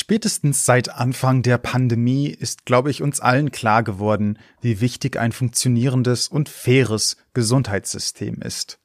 Spätestens 0.00 0.64
seit 0.64 0.88
Anfang 0.88 1.42
der 1.42 1.58
Pandemie 1.58 2.28
ist, 2.28 2.64
glaube 2.64 2.90
ich, 2.90 3.02
uns 3.02 3.20
allen 3.20 3.50
klar 3.50 3.82
geworden, 3.82 4.38
wie 4.62 4.80
wichtig 4.80 5.18
ein 5.18 5.30
funktionierendes 5.30 6.26
und 6.26 6.48
faires 6.48 7.18
Gesundheitssystem 7.34 8.40
ist. 8.40 8.80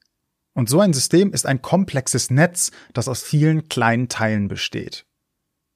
Und 0.52 0.68
so 0.68 0.78
ein 0.78 0.92
System 0.92 1.32
ist 1.32 1.46
ein 1.46 1.62
komplexes 1.62 2.28
Netz, 2.30 2.70
das 2.92 3.08
aus 3.08 3.22
vielen 3.22 3.70
kleinen 3.70 4.10
Teilen 4.10 4.48
besteht. 4.48 5.06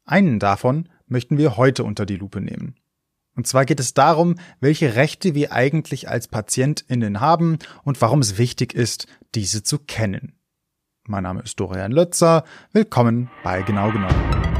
Einen 0.05 0.41
davon 0.41 0.91
möchten 1.07 1.39
wir 1.39 1.57
heute 1.57 1.85
unter 1.85 2.05
die 2.05 2.17
Lupe 2.17 2.43
nehmen. 2.43 2.77
Und 3.35 3.47
zwar 3.47 3.65
geht 3.65 3.81
es 3.81 3.95
darum, 3.95 4.35
welche 4.61 4.95
Rechte 4.95 5.35
wir 5.35 5.53
eigentlich 5.53 6.11
als 6.11 6.29
Patientinnen 6.29 7.21
haben 7.21 7.59
und 7.83 7.99
warum 8.03 8.21
es 8.21 8.37
wichtig 8.37 8.75
ist, 8.75 9.07
diese 9.35 9.63
zu 9.63 9.79
kennen. 9.79 10.35
Mein 11.07 11.23
Name 11.23 11.41
ist 11.41 11.59
Dorian 11.59 11.93
Lötzer. 11.93 12.45
Willkommen 12.73 13.31
bei 13.43 13.63
Genau 13.63 13.91
genommen. 13.91 14.60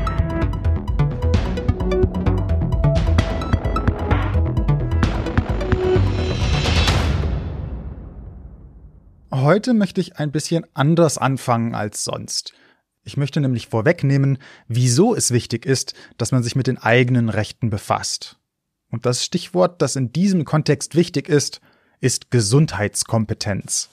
Heute 9.51 9.75
möchte 9.75 10.01
ich 10.01 10.17
ein 10.17 10.31
bisschen 10.31 10.65
anders 10.75 11.19
anfangen 11.19 11.75
als 11.75 12.05
sonst. 12.05 12.53
Ich 13.03 13.17
möchte 13.17 13.41
nämlich 13.41 13.67
vorwegnehmen, 13.67 14.39
wieso 14.69 15.13
es 15.13 15.33
wichtig 15.33 15.67
ist, 15.67 15.93
dass 16.19 16.31
man 16.31 16.45
sich 16.45 16.55
mit 16.55 16.69
den 16.69 16.79
eigenen 16.79 17.29
Rechten 17.29 17.69
befasst. 17.69 18.39
Und 18.93 19.07
das 19.07 19.25
Stichwort, 19.25 19.83
das 19.83 19.97
in 19.97 20.13
diesem 20.13 20.45
Kontext 20.45 20.95
wichtig 20.95 21.29
ist, 21.29 21.61
ist 21.99 22.31
Gesundheitskompetenz. 22.31 23.91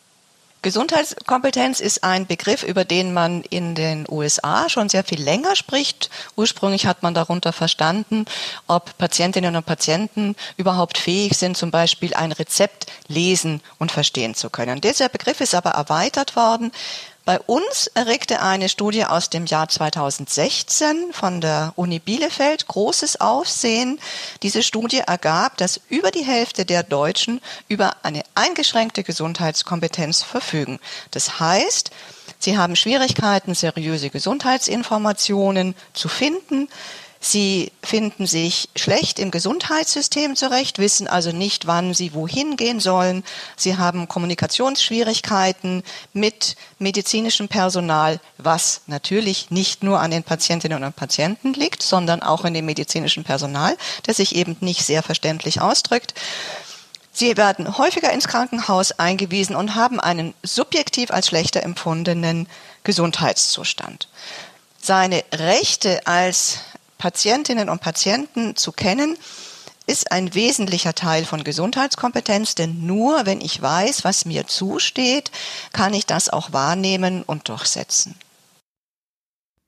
Gesundheitskompetenz 0.64 1.80
ist 1.80 2.04
ein 2.04 2.26
Begriff, 2.26 2.64
über 2.64 2.84
den 2.84 3.14
man 3.14 3.44
in 3.44 3.76
den 3.76 4.06
USA 4.10 4.70
schon 4.70 4.90
sehr 4.90 5.04
viel 5.04 5.22
länger 5.22 5.56
spricht. 5.56 6.10
Ursprünglich 6.36 6.88
hat 6.88 7.04
man 7.04 7.14
darunter 7.14 7.54
verstanden, 7.54 8.26
ob 8.68 8.98
Patientinnen 8.98 9.56
und 9.56 9.66
Patienten 9.66 10.36
überhaupt 10.58 10.98
fähig 10.98 11.38
sind, 11.38 11.58
zum 11.58 11.72
Beispiel 11.72 12.14
ein 12.16 12.32
Rezept 12.32 12.88
lesen 13.08 13.62
und 13.78 13.92
verstehen 13.92 14.34
zu 14.34 14.50
können. 14.50 14.82
Dieser 14.82 15.10
Begriff 15.10 15.42
ist 15.42 15.54
aber 15.54 15.72
erweitert 15.72 16.36
worden 16.36 16.72
bei 17.28 17.42
uns 17.42 17.88
erregte 17.88 18.42
eine 18.42 18.70
Studie 18.70 19.04
aus 19.04 19.30
dem 19.30 19.48
Jahr 19.48 19.68
2016 19.68 21.12
von 21.12 21.42
der 21.42 21.74
Uni 21.76 22.00
Bielefeld 22.00 22.68
großes 22.68 23.20
Aufsehen. 23.20 24.00
Diese 24.44 24.64
Studie 24.64 25.00
ergab, 25.00 25.58
dass 25.58 25.82
über 25.90 26.12
die 26.12 26.24
Hälfte 26.24 26.64
der 26.64 26.84
Deutschen 26.84 27.42
über 27.68 27.98
eine 28.04 28.24
eingeschränkte 28.34 29.04
Gesundheitskompetenz 29.04 30.24
verfügen. 30.24 30.80
Das 31.12 31.42
heißt, 31.42 31.92
sie 32.40 32.58
haben 32.58 32.78
Schwierigkeiten, 32.78 33.56
seriöse 33.56 34.10
Gesundheitsinformationen 34.10 35.76
zu 35.92 36.08
finden. 36.08 36.70
Sie 37.20 37.72
finden 37.84 38.28
sich 38.28 38.70
schlecht 38.76 39.20
im 39.20 39.32
Gesundheitssystem 39.32 40.36
zurecht, 40.36 40.80
wissen 40.80 41.08
also 41.08 41.32
nicht, 41.32 41.68
wann 41.68 41.94
sie 41.94 42.14
wohin 42.14 42.58
gehen 42.58 42.80
sollen. 42.80 43.24
Sie 43.56 43.78
haben 43.78 44.08
Kommunikationsschwierigkeiten 44.08 45.84
mit 46.14 46.56
medizinischem 46.80 47.48
Personal, 47.48 48.20
was 48.38 48.82
natürlich 48.88 49.50
nicht 49.50 49.84
nur 49.84 50.00
an 50.00 50.12
den 50.12 50.24
Patientinnen 50.24 50.84
und 50.84 50.96
Patienten 50.96 51.54
liegt, 51.54 51.82
sondern 51.82 52.22
auch 52.22 52.46
in 52.46 52.54
dem 52.54 52.66
medizinischen 52.66 53.24
Personal, 53.24 53.76
das 54.04 54.18
sich 54.18 54.36
eben 54.36 54.56
nicht 54.60 54.86
sehr 54.86 55.02
verständlich 55.02 55.60
ausdrückt. 55.60 56.14
Sie 57.12 57.36
werden 57.36 57.80
häufiger 57.80 58.14
ins 58.14 58.28
Krankenhaus 58.28 58.92
eingewiesen 58.92 59.56
und 59.56 59.74
haben 59.74 60.00
einen 60.00 60.36
subjektiv 60.44 61.10
als 61.10 61.28
schlechter 61.28 61.64
empfundenen 61.64 62.48
Gesundheitszustand. 62.84 64.08
Seine 64.80 65.24
Rechte 65.34 66.06
als 66.06 66.60
Patientinnen 66.98 67.70
und 67.70 67.82
Patienten 67.82 68.56
zu 68.56 68.72
kennen, 68.72 69.18
ist 69.88 70.12
ein 70.12 70.36
wesentlicher 70.36 70.94
Teil 70.94 71.24
von 71.24 71.44
Gesundheitskompetenz, 71.44 72.56
denn 72.56 72.86
nur 72.86 73.26
wenn 73.26 73.40
ich 73.40 73.62
weiß, 73.62 74.04
was 74.04 74.26
mir 74.26 74.46
zusteht, 74.46 75.32
kann 75.72 75.94
ich 75.94 76.06
das 76.06 76.30
auch 76.30 76.52
wahrnehmen 76.52 77.24
und 77.24 77.48
durchsetzen. 77.48 78.16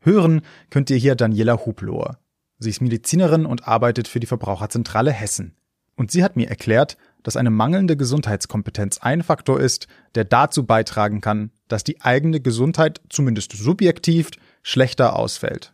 Hören 0.01 0.41
könnt 0.69 0.89
ihr 0.89 0.97
hier 0.97 1.16
Daniela 1.16 1.66
Hublohr. 1.66 2.18
Sie 2.57 2.69
ist 2.69 2.81
Medizinerin 2.81 3.45
und 3.45 3.68
arbeitet 3.68 4.07
für 4.09 4.19
die 4.19 4.28
Verbraucherzentrale 4.28 5.12
Hessen. 5.12 5.56
Und 5.95 6.12
sie 6.12 6.23
hat 6.23 6.35
mir 6.35 6.50
erklärt, 6.50 6.97
dass 7.23 7.38
eine 7.38 7.50
mangelnde 7.50 7.97
Gesundheitskompetenz 7.97 9.00
ein 9.00 9.23
Faktor 9.23 9.59
ist, 9.59 9.88
der 10.16 10.25
dazu 10.25 10.66
beitragen 10.66 11.22
kann, 11.22 11.51
dass 11.68 11.84
die 11.84 12.01
eigene 12.01 12.39
Gesundheit 12.39 13.01
zumindest 13.09 13.51
subjektiv 13.53 14.31
schlechter 14.63 15.16
ausfällt. 15.16 15.73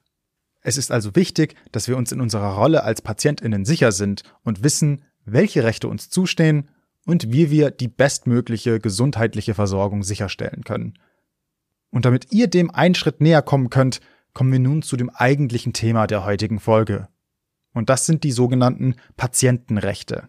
Es 0.67 0.77
ist 0.77 0.91
also 0.91 1.15
wichtig, 1.15 1.53
dass 1.71 1.87
wir 1.87 1.95
uns 1.95 2.11
in 2.11 2.19
unserer 2.19 2.55
Rolle 2.55 2.83
als 2.83 3.03
Patientinnen 3.03 3.65
sicher 3.65 3.91
sind 3.91 4.23
und 4.41 4.63
wissen, 4.63 5.03
welche 5.23 5.63
Rechte 5.63 5.87
uns 5.87 6.09
zustehen 6.09 6.69
und 7.05 7.31
wie 7.31 7.51
wir 7.51 7.69
die 7.69 7.87
bestmögliche 7.87 8.79
gesundheitliche 8.79 9.53
Versorgung 9.53 10.01
sicherstellen 10.01 10.63
können. 10.63 10.97
Und 11.91 12.05
damit 12.05 12.31
ihr 12.31 12.47
dem 12.47 12.71
einen 12.71 12.95
Schritt 12.95 13.21
näher 13.21 13.43
kommen 13.43 13.69
könnt, 13.69 14.01
kommen 14.33 14.51
wir 14.51 14.59
nun 14.59 14.81
zu 14.81 14.97
dem 14.97 15.11
eigentlichen 15.11 15.71
Thema 15.71 16.07
der 16.07 16.25
heutigen 16.25 16.59
Folge. 16.59 17.09
Und 17.75 17.91
das 17.91 18.07
sind 18.07 18.23
die 18.23 18.31
sogenannten 18.31 18.95
Patientenrechte. 19.17 20.27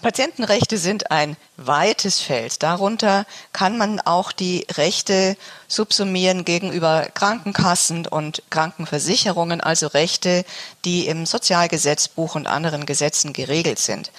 Patientenrechte 0.00 0.78
sind 0.78 1.10
ein 1.10 1.36
weites 1.56 2.20
Feld. 2.20 2.62
Darunter 2.62 3.26
kann 3.52 3.78
man 3.78 4.00
auch 4.00 4.32
die 4.32 4.66
Rechte 4.76 5.36
subsumieren 5.66 6.44
gegenüber 6.44 7.08
Krankenkassen 7.14 8.06
und 8.06 8.42
Krankenversicherungen, 8.50 9.60
also 9.60 9.88
Rechte, 9.88 10.44
die 10.84 11.06
im 11.06 11.26
Sozialgesetzbuch 11.26 12.36
und 12.36 12.46
anderen 12.46 12.86
Gesetzen 12.86 13.32
geregelt 13.32 13.78
sind. 13.78 14.12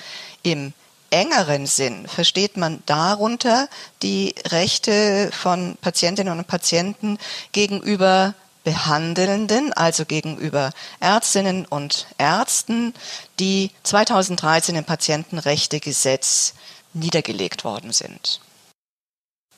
Im 0.44 0.74
engeren 1.12 1.66
Sinn 1.66 2.08
versteht 2.08 2.58
man 2.58 2.84
darunter 2.86 3.68
die 4.02 4.36
Rechte 4.48 5.32
von 5.32 5.78
Patientinnen 5.82 6.38
und 6.38 6.48
Patienten 6.48 7.18
gegenüber 7.52 8.36
Behandelnden, 8.70 9.74
also 9.74 10.06
gegenüber 10.06 10.74
Ärztinnen 11.00 11.66
und 11.66 12.06
Ärzten, 12.20 12.94
die 13.40 13.72
2013 13.82 14.76
im 14.76 14.84
Patientenrechtegesetz 14.84 16.54
niedergelegt 16.94 17.64
worden 17.64 17.92
sind. 17.94 18.42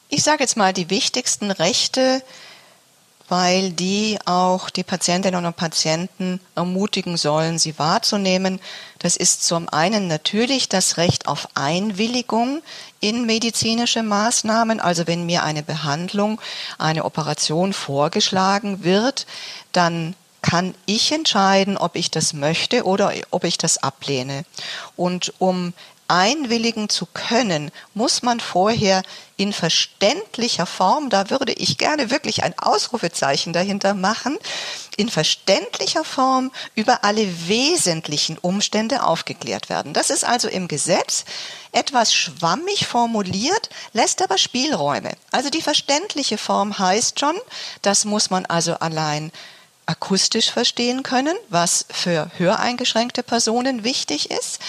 Ich 0.08 0.24
sage 0.24 0.44
jetzt 0.44 0.56
mal 0.56 0.72
die 0.72 0.90
wichtigsten 0.90 1.52
Rechte, 1.52 2.24
weil 3.32 3.72
die 3.72 4.20
auch 4.26 4.70
die 4.70 4.84
Patientinnen 4.84 5.46
und 5.46 5.56
Patienten 5.56 6.42
ermutigen 6.54 7.16
sollen, 7.16 7.60
sie 7.60 7.80
wahrzunehmen. 7.80 8.60
Das 9.00 9.16
ist 9.16 9.46
zum 9.46 9.70
einen 9.70 10.10
natürlich 10.10 10.68
das 10.68 10.98
Recht 10.98 11.30
auf 11.30 11.48
Einwilligung 11.56 12.62
in 13.00 13.26
medizinische 13.26 14.04
Maßnahmen. 14.04 14.82
Also 14.82 15.08
wenn 15.08 15.26
mir 15.26 15.44
eine 15.44 15.64
Behandlung, 15.64 16.42
eine 16.78 17.06
Operation 17.06 17.72
vorgeschlagen 17.72 18.84
wird, 18.84 19.26
dann 19.72 20.14
kann 20.42 20.76
ich 20.86 21.14
entscheiden, 21.14 21.78
ob 21.78 21.96
ich 21.96 22.12
das 22.12 22.34
möchte 22.34 22.84
oder 22.84 23.14
ob 23.30 23.46
ich 23.46 23.58
das 23.58 23.78
ablehne. 23.78 24.44
Und 24.98 25.34
um 25.38 25.72
einwilligen 26.12 26.90
zu 26.90 27.06
können, 27.06 27.72
muss 27.94 28.22
man 28.22 28.42
vorher 28.42 29.02
in 29.38 29.54
verständlicher 29.54 30.66
Form, 30.66 31.10
da 31.10 31.30
würde 31.30 31.54
ich 31.54 31.78
gerne 31.78 32.12
wirklich 32.12 32.44
ein 32.44 32.54
Ausrufezeichen 32.60 33.54
dahinter 33.54 33.94
machen, 33.94 34.38
in 34.98 35.10
verständlicher 35.10 36.04
Form 36.04 36.52
über 36.76 37.06
alle 37.06 37.48
wesentlichen 37.48 38.38
Umstände 38.38 39.04
aufgeklärt 39.04 39.70
werden. 39.70 39.94
Das 39.94 40.10
ist 40.10 40.26
also 40.26 40.50
im 40.50 40.68
Gesetz 40.68 41.24
etwas 41.72 42.14
schwammig 42.14 42.88
formuliert, 42.88 43.70
lässt 43.94 44.22
aber 44.22 44.38
Spielräume. 44.38 45.14
Also 45.32 45.50
die 45.50 45.62
verständliche 45.62 46.38
Form 46.38 46.78
heißt 46.78 47.22
schon, 47.22 47.36
das 47.82 48.04
muss 48.04 48.30
man 48.30 48.46
also 48.46 48.74
allein 48.76 49.32
akustisch 49.92 50.50
verstehen 50.50 51.04
können, 51.04 51.36
was 51.50 51.86
für 51.90 52.32
höreingeschränkte 52.38 53.24
Personen 53.24 53.84
wichtig 53.84 54.32
ist. 54.32 54.60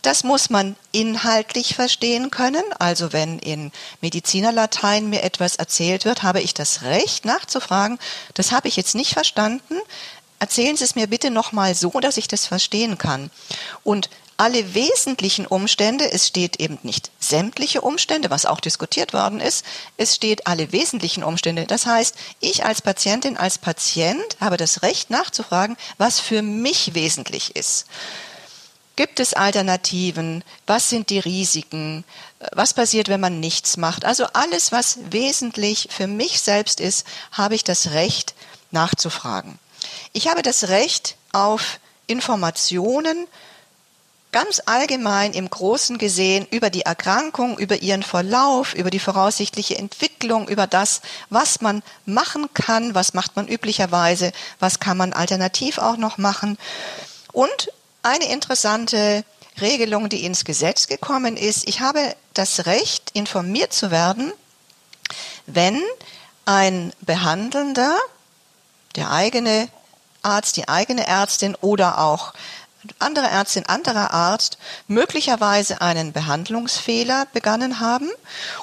Das 0.00 0.24
muss 0.24 0.48
man 0.48 0.74
inhaltlich 0.90 1.74
verstehen 1.74 2.30
können. 2.30 2.64
Also 2.78 3.12
wenn 3.12 3.38
in 3.38 3.72
Medizinerlatein 4.00 5.10
mir 5.10 5.22
etwas 5.22 5.56
erzählt 5.56 6.06
wird, 6.06 6.22
habe 6.22 6.40
ich 6.40 6.54
das 6.54 6.82
Recht 6.82 7.26
nachzufragen, 7.26 7.98
das 8.32 8.52
habe 8.52 8.68
ich 8.68 8.76
jetzt 8.76 8.94
nicht 8.94 9.12
verstanden. 9.12 9.76
Erzählen 10.38 10.78
Sie 10.78 10.84
es 10.84 10.94
mir 10.94 11.06
bitte 11.06 11.30
nochmal 11.30 11.74
so, 11.74 11.90
dass 12.00 12.16
ich 12.16 12.26
das 12.26 12.46
verstehen 12.46 12.96
kann. 12.96 13.30
Und 13.84 14.08
alle 14.40 14.72
wesentlichen 14.72 15.46
Umstände, 15.46 16.10
es 16.10 16.26
steht 16.26 16.60
eben 16.60 16.78
nicht 16.82 17.10
sämtliche 17.20 17.82
Umstände, 17.82 18.30
was 18.30 18.46
auch 18.46 18.60
diskutiert 18.60 19.12
worden 19.12 19.38
ist, 19.38 19.66
es 19.98 20.14
steht 20.14 20.46
alle 20.46 20.72
wesentlichen 20.72 21.22
Umstände. 21.22 21.66
Das 21.66 21.84
heißt, 21.84 22.16
ich 22.40 22.64
als 22.64 22.80
Patientin, 22.80 23.36
als 23.36 23.58
Patient 23.58 24.38
habe 24.40 24.56
das 24.56 24.80
Recht 24.80 25.10
nachzufragen, 25.10 25.76
was 25.98 26.20
für 26.20 26.40
mich 26.40 26.94
wesentlich 26.94 27.54
ist. 27.54 27.84
Gibt 28.96 29.20
es 29.20 29.34
Alternativen? 29.34 30.42
Was 30.66 30.88
sind 30.88 31.10
die 31.10 31.18
Risiken? 31.18 32.02
Was 32.52 32.72
passiert, 32.72 33.10
wenn 33.10 33.20
man 33.20 33.40
nichts 33.40 33.76
macht? 33.76 34.06
Also 34.06 34.24
alles, 34.32 34.72
was 34.72 35.00
wesentlich 35.10 35.88
für 35.90 36.06
mich 36.06 36.40
selbst 36.40 36.80
ist, 36.80 37.06
habe 37.32 37.56
ich 37.56 37.62
das 37.62 37.90
Recht 37.90 38.34
nachzufragen. 38.70 39.58
Ich 40.14 40.28
habe 40.28 40.40
das 40.40 40.68
Recht, 40.68 41.16
auf 41.32 41.78
Informationen 42.06 43.28
ganz 44.32 44.62
allgemein 44.66 45.32
im 45.32 45.50
Großen 45.50 45.98
gesehen 45.98 46.46
über 46.50 46.70
die 46.70 46.82
Erkrankung, 46.82 47.58
über 47.58 47.82
ihren 47.82 48.02
Verlauf, 48.02 48.74
über 48.74 48.90
die 48.90 49.00
voraussichtliche 49.00 49.76
Entwicklung, 49.76 50.48
über 50.48 50.66
das, 50.66 51.00
was 51.30 51.60
man 51.60 51.82
machen 52.06 52.52
kann, 52.54 52.94
was 52.94 53.14
macht 53.14 53.36
man 53.36 53.48
üblicherweise, 53.48 54.32
was 54.60 54.78
kann 54.78 54.96
man 54.96 55.12
alternativ 55.12 55.78
auch 55.78 55.96
noch 55.96 56.18
machen. 56.18 56.58
Und 57.32 57.72
eine 58.02 58.30
interessante 58.32 59.24
Regelung, 59.60 60.08
die 60.08 60.24
ins 60.24 60.44
Gesetz 60.44 60.86
gekommen 60.86 61.36
ist, 61.36 61.68
ich 61.68 61.80
habe 61.80 62.14
das 62.34 62.66
Recht, 62.66 63.10
informiert 63.12 63.72
zu 63.72 63.90
werden, 63.90 64.32
wenn 65.46 65.82
ein 66.46 66.92
Behandelnder, 67.00 67.98
der 68.96 69.10
eigene 69.10 69.68
Arzt, 70.22 70.56
die 70.56 70.68
eigene 70.68 71.06
Ärztin 71.06 71.56
oder 71.60 71.98
auch 71.98 72.32
andere 72.98 73.26
Ärztin, 73.26 73.66
anderer 73.66 74.12
Arzt 74.12 74.58
möglicherweise 74.88 75.80
einen 75.80 76.12
Behandlungsfehler 76.12 77.26
begangen 77.32 77.80
haben. 77.80 78.08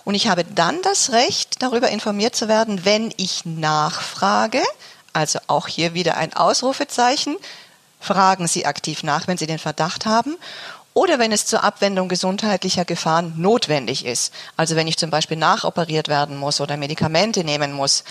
Und 0.03 0.15
ich 0.15 0.27
habe 0.27 0.43
dann 0.43 0.81
das 0.81 1.11
Recht, 1.11 1.61
darüber 1.61 1.89
informiert 1.89 2.35
zu 2.35 2.47
werden, 2.47 2.85
wenn 2.85 3.13
ich 3.17 3.45
nachfrage, 3.45 4.61
also 5.13 5.39
auch 5.47 5.67
hier 5.67 5.93
wieder 5.93 6.17
ein 6.17 6.33
Ausrufezeichen, 6.33 7.37
fragen 7.99 8.47
Sie 8.47 8.65
aktiv 8.65 9.03
nach, 9.03 9.27
wenn 9.27 9.37
Sie 9.37 9.47
den 9.47 9.59
Verdacht 9.59 10.05
haben. 10.05 10.37
Oder 10.93 11.19
wenn 11.19 11.31
es 11.31 11.45
zur 11.45 11.63
Abwendung 11.63 12.09
gesundheitlicher 12.09 12.83
Gefahren 12.83 13.33
notwendig 13.37 14.03
ist. 14.03 14.33
Also 14.55 14.75
wenn 14.75 14.87
ich 14.87 14.97
zum 14.97 15.11
Beispiel 15.11 15.37
nachoperiert 15.37 16.07
werden 16.07 16.37
muss 16.37 16.59
oder 16.59 16.75
Medikamente 16.75 17.43
nehmen 17.43 17.71
muss 17.71 18.03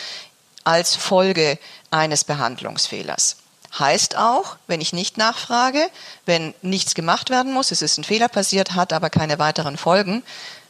als 0.63 0.95
Folge 0.95 1.59
eines 1.91 2.23
Behandlungsfehlers. 2.23 3.39
Heißt 3.79 4.17
auch, 4.17 4.57
wenn 4.67 4.81
ich 4.81 4.93
nicht 4.93 5.19
nachfrage, 5.19 5.81
wenn 6.25 6.55
nichts 6.63 6.95
gemacht 6.95 7.31
werden 7.31 7.53
muss, 7.53 7.71
es 7.71 7.83
ist 7.83 7.99
ein 7.99 8.05
Fehler 8.05 8.29
passiert, 8.29 8.75
hat 8.75 8.93
aber 8.93 9.11
keine 9.11 9.39
weiteren 9.39 9.77
Folgen, 9.77 10.23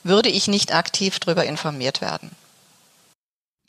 würde 0.03 0.29
ich 0.29 0.49
nicht 0.49 0.75
aktiv 0.75 1.19
darüber 1.21 1.45
informiert 1.45 2.01
werden. 2.01 2.31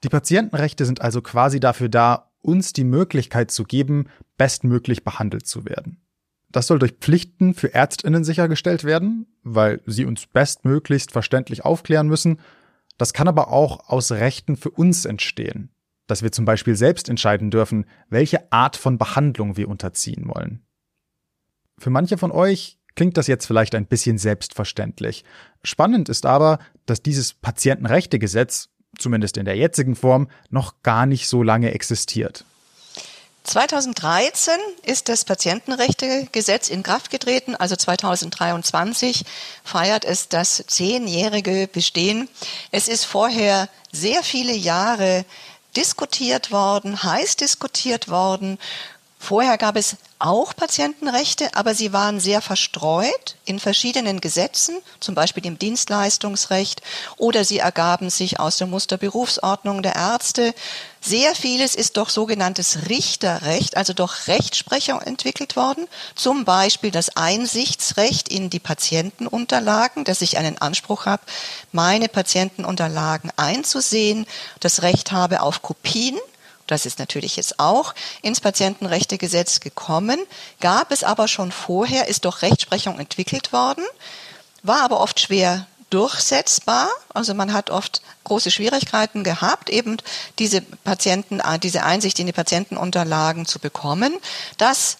Die 0.03 0.09
Patientenrechte 0.09 0.85
sind 0.85 1.01
also 1.01 1.21
quasi 1.21 1.59
dafür 1.59 1.89
da, 1.89 2.31
uns 2.41 2.73
die 2.73 2.83
Möglichkeit 2.83 3.51
zu 3.51 3.63
geben, 3.63 4.09
bestmöglich 4.37 5.03
behandelt 5.03 5.47
zu 5.47 5.65
werden. 5.65 6.01
Das 6.49 6.67
soll 6.67 6.79
durch 6.79 6.93
Pflichten 6.93 7.53
für 7.53 7.73
Ärztinnen 7.73 8.23
sichergestellt 8.23 8.83
werden, 8.83 9.27
weil 9.43 9.81
sie 9.85 10.05
uns 10.05 10.27
bestmöglichst 10.27 11.11
verständlich 11.11 11.65
aufklären 11.65 12.07
müssen. 12.07 12.39
Das 12.97 13.13
kann 13.13 13.27
aber 13.27 13.49
auch 13.49 13.89
aus 13.89 14.11
Rechten 14.11 14.55
für 14.55 14.69
uns 14.69 15.05
entstehen 15.05 15.71
dass 16.07 16.23
wir 16.23 16.31
zum 16.31 16.45
Beispiel 16.45 16.75
selbst 16.75 17.09
entscheiden 17.09 17.51
dürfen, 17.51 17.85
welche 18.09 18.51
Art 18.51 18.75
von 18.75 18.97
Behandlung 18.97 19.57
wir 19.57 19.69
unterziehen 19.69 20.27
wollen. 20.27 20.63
Für 21.77 21.89
manche 21.89 22.17
von 22.17 22.31
euch 22.31 22.77
klingt 22.95 23.17
das 23.17 23.27
jetzt 23.27 23.45
vielleicht 23.45 23.75
ein 23.75 23.85
bisschen 23.85 24.17
selbstverständlich. 24.17 25.23
Spannend 25.63 26.09
ist 26.09 26.25
aber, 26.25 26.59
dass 26.85 27.03
dieses 27.03 27.33
Patientenrechtegesetz, 27.33 28.69
zumindest 28.97 29.37
in 29.37 29.45
der 29.45 29.55
jetzigen 29.55 29.95
Form, 29.95 30.29
noch 30.49 30.81
gar 30.81 31.05
nicht 31.05 31.27
so 31.27 31.43
lange 31.43 31.71
existiert. 31.71 32.43
2013 33.47 34.53
ist 34.83 35.07
das 35.07 35.23
Patientenrechtegesetz 35.23 36.67
in 36.67 36.83
Kraft 36.83 37.09
getreten, 37.09 37.55
also 37.55 37.77
2023 37.77 39.23
feiert 39.63 40.03
es 40.03 40.27
das 40.27 40.65
zehnjährige 40.67 41.69
Bestehen. 41.71 42.27
Es 42.71 42.89
ist 42.89 43.05
vorher 43.05 43.69
sehr 43.93 44.21
viele 44.23 44.53
Jahre 44.53 45.23
diskutiert 45.77 46.51
worden, 46.51 47.03
heiß 47.03 47.35
diskutiert 47.35 48.09
worden. 48.09 48.57
Vorher 49.19 49.57
gab 49.57 49.75
es 49.75 49.97
auch 50.19 50.55
Patientenrechte, 50.55 51.55
aber 51.55 51.75
sie 51.75 51.91
waren 51.91 52.19
sehr 52.19 52.41
verstreut 52.41 53.35
in 53.45 53.59
verschiedenen 53.59 54.21
Gesetzen, 54.21 54.77
zum 54.99 55.15
Beispiel 55.15 55.45
im 55.45 55.59
Dienstleistungsrecht, 55.59 56.81
oder 57.17 57.43
sie 57.43 57.59
ergaben 57.59 58.09
sich 58.09 58.39
aus 58.39 58.57
der 58.57 58.67
Musterberufsordnung 58.67 59.81
der 59.81 59.95
Ärzte. 59.95 60.53
Sehr 61.01 61.35
vieles 61.35 61.75
ist 61.75 61.97
durch 61.97 62.09
sogenanntes 62.09 62.89
Richterrecht, 62.89 63.75
also 63.75 63.93
durch 63.93 64.27
Rechtsprechung 64.27 65.01
entwickelt 65.01 65.55
worden, 65.55 65.87
zum 66.15 66.45
Beispiel 66.45 66.91
das 66.91 67.15
Einsichtsrecht 67.15 68.29
in 68.29 68.49
die 68.49 68.59
Patientenunterlagen, 68.59 70.03
dass 70.03 70.21
ich 70.21 70.37
einen 70.37 70.59
Anspruch 70.59 71.05
habe, 71.05 71.23
meine 71.71 72.07
Patientenunterlagen 72.07 73.31
einzusehen, 73.35 74.25
das 74.59 74.83
Recht 74.83 75.11
habe 75.11 75.41
auf 75.41 75.61
Kopien 75.61 76.17
das 76.67 76.85
ist 76.85 76.99
natürlich 76.99 77.37
jetzt 77.37 77.59
auch 77.59 77.93
ins 78.21 78.41
Patientenrechtegesetz 78.41 79.59
gekommen, 79.59 80.19
gab 80.59 80.91
es 80.91 81.03
aber 81.03 81.27
schon 81.27 81.51
vorher, 81.51 82.07
ist 82.07 82.25
doch 82.25 82.41
Rechtsprechung 82.41 82.99
entwickelt 82.99 83.53
worden, 83.53 83.83
war 84.63 84.83
aber 84.83 84.99
oft 84.99 85.19
schwer 85.19 85.65
durchsetzbar. 85.89 86.89
Also 87.13 87.33
man 87.33 87.53
hat 87.53 87.69
oft 87.69 88.01
große 88.25 88.51
Schwierigkeiten 88.51 89.23
gehabt, 89.23 89.69
eben 89.69 89.97
diese 90.37 90.61
Patienten, 90.61 91.39
äh, 91.39 91.59
diese 91.59 91.83
Einsicht 91.83 92.19
in 92.19 92.25
die 92.25 92.33
Patientenunterlagen 92.33 93.45
zu 93.45 93.59
bekommen. 93.59 94.17
Das 94.57 94.97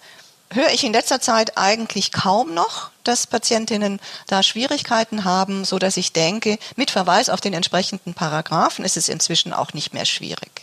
höre 0.50 0.70
ich 0.70 0.86
in 0.86 0.94
letzter 0.94 1.20
Zeit 1.20 1.58
eigentlich 1.58 2.14
kaum 2.14 2.54
noch, 2.54 2.90
dass 3.04 3.28
Patientinnen 3.28 4.00
da 4.28 4.44
Schwierigkeiten 4.44 5.26
haben, 5.26 5.66
so 5.66 5.78
dass 5.78 5.98
ich 5.98 6.14
denke, 6.14 6.58
mit 6.78 6.90
Verweis 6.90 7.28
auf 7.30 7.42
den 7.42 7.54
entsprechenden 7.54 8.14
Paragraphen 8.14 8.86
ist 8.86 8.96
es 8.96 9.10
inzwischen 9.10 9.52
auch 9.52 9.74
nicht 9.74 9.94
mehr 9.94 10.06
schwierig 10.06 10.57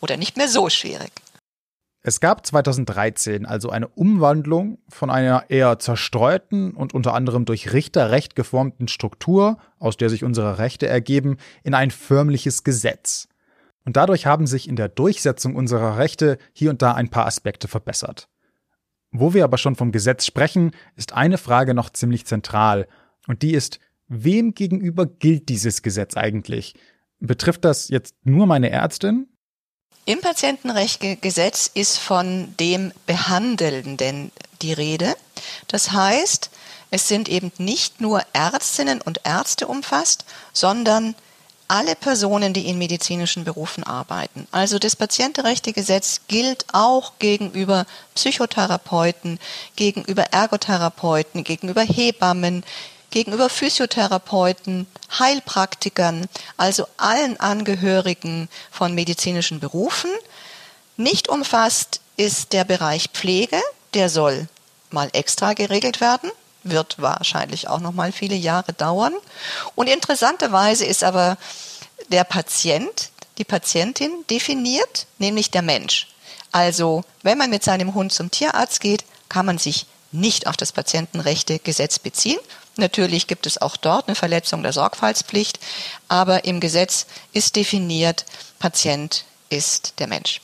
oder 0.00 0.16
nicht 0.16 0.36
mehr 0.36 0.48
so 0.48 0.68
schwierig. 0.68 1.10
Es 2.02 2.20
gab 2.20 2.46
2013 2.46 3.46
also 3.46 3.70
eine 3.70 3.88
Umwandlung 3.88 4.78
von 4.88 5.10
einer 5.10 5.50
eher 5.50 5.80
zerstreuten 5.80 6.70
und 6.70 6.94
unter 6.94 7.14
anderem 7.14 7.44
durch 7.44 7.72
Richterrecht 7.72 8.36
geformten 8.36 8.86
Struktur, 8.86 9.58
aus 9.80 9.96
der 9.96 10.08
sich 10.08 10.22
unsere 10.22 10.58
Rechte 10.58 10.86
ergeben, 10.86 11.36
in 11.64 11.74
ein 11.74 11.90
förmliches 11.90 12.62
Gesetz. 12.62 13.26
Und 13.84 13.96
dadurch 13.96 14.24
haben 14.24 14.46
sich 14.46 14.68
in 14.68 14.76
der 14.76 14.88
Durchsetzung 14.88 15.56
unserer 15.56 15.98
Rechte 15.98 16.38
hier 16.52 16.70
und 16.70 16.80
da 16.80 16.92
ein 16.92 17.08
paar 17.08 17.26
Aspekte 17.26 17.66
verbessert. 17.66 18.28
Wo 19.10 19.34
wir 19.34 19.42
aber 19.42 19.58
schon 19.58 19.74
vom 19.74 19.90
Gesetz 19.90 20.26
sprechen, 20.26 20.70
ist 20.94 21.12
eine 21.12 21.38
Frage 21.38 21.74
noch 21.74 21.90
ziemlich 21.90 22.24
zentral, 22.24 22.86
und 23.26 23.42
die 23.42 23.52
ist, 23.52 23.80
wem 24.06 24.54
gegenüber 24.54 25.06
gilt 25.06 25.48
dieses 25.48 25.82
Gesetz 25.82 26.16
eigentlich? 26.16 26.74
Betrifft 27.18 27.64
das 27.64 27.88
jetzt 27.88 28.14
nur 28.22 28.46
meine 28.46 28.70
Ärztin 28.70 29.26
im 30.06 30.20
Patientenrechtsgesetz 30.20 31.70
ist 31.74 31.98
von 31.98 32.54
dem 32.58 32.92
Behandelnden 33.06 34.32
die 34.62 34.72
Rede. 34.72 35.16
Das 35.66 35.90
heißt, 35.90 36.48
es 36.90 37.08
sind 37.08 37.28
eben 37.28 37.52
nicht 37.58 38.00
nur 38.00 38.22
Ärztinnen 38.32 39.02
und 39.02 39.20
Ärzte 39.24 39.66
umfasst, 39.66 40.24
sondern 40.52 41.16
alle 41.68 41.96
Personen, 41.96 42.52
die 42.52 42.68
in 42.68 42.78
medizinischen 42.78 43.42
Berufen 43.42 43.82
arbeiten. 43.82 44.46
Also 44.52 44.78
das 44.78 44.94
Patientenrechtegesetz 44.94 46.20
gilt 46.28 46.64
auch 46.72 47.14
gegenüber 47.18 47.86
Psychotherapeuten, 48.14 49.40
gegenüber 49.74 50.22
Ergotherapeuten, 50.30 51.42
gegenüber 51.42 51.82
Hebammen, 51.82 52.64
gegenüber 53.16 53.48
Physiotherapeuten, 53.48 54.86
Heilpraktikern, 55.18 56.26
also 56.58 56.86
allen 56.98 57.40
Angehörigen 57.40 58.50
von 58.70 58.94
medizinischen 58.94 59.58
Berufen. 59.58 60.10
Nicht 60.98 61.30
umfasst 61.30 62.00
ist 62.18 62.52
der 62.52 62.64
Bereich 62.64 63.08
Pflege, 63.14 63.58
der 63.94 64.10
soll 64.10 64.48
mal 64.90 65.08
extra 65.14 65.54
geregelt 65.54 66.02
werden, 66.02 66.30
wird 66.62 66.96
wahrscheinlich 67.00 67.68
auch 67.68 67.80
noch 67.80 67.92
mal 67.92 68.12
viele 68.12 68.34
Jahre 68.34 68.74
dauern. 68.74 69.14
Und 69.74 69.88
interessanterweise 69.88 70.84
ist 70.84 71.02
aber 71.02 71.38
der 72.10 72.24
Patient, 72.24 73.08
die 73.38 73.44
Patientin 73.44 74.12
definiert, 74.28 75.06
nämlich 75.16 75.50
der 75.50 75.62
Mensch. 75.62 76.08
Also, 76.52 77.02
wenn 77.22 77.38
man 77.38 77.48
mit 77.48 77.64
seinem 77.64 77.94
Hund 77.94 78.12
zum 78.12 78.30
Tierarzt 78.30 78.82
geht, 78.82 79.06
kann 79.30 79.46
man 79.46 79.56
sich 79.56 79.86
nicht 80.12 80.46
auf 80.46 80.58
das 80.58 80.72
Patientenrechtegesetz 80.72 81.98
beziehen, 81.98 82.40
Natürlich 82.76 83.26
gibt 83.26 83.46
es 83.46 83.60
auch 83.60 83.76
dort 83.76 84.08
eine 84.08 84.14
Verletzung 84.14 84.62
der 84.62 84.72
Sorgfaltspflicht, 84.72 85.58
aber 86.08 86.44
im 86.44 86.60
Gesetz 86.60 87.06
ist 87.32 87.56
definiert, 87.56 88.26
Patient 88.58 89.24
ist 89.48 89.98
der 89.98 90.08
Mensch. 90.08 90.40